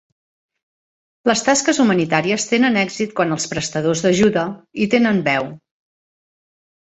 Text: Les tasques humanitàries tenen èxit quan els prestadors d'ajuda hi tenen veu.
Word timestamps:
Les 1.31 1.43
tasques 1.49 1.79
humanitàries 1.83 2.47
tenen 2.53 2.79
èxit 2.85 3.13
quan 3.19 3.35
els 3.35 3.45
prestadors 3.51 4.01
d'ajuda 4.05 4.45
hi 4.79 4.87
tenen 4.95 5.19
veu. 5.29 5.53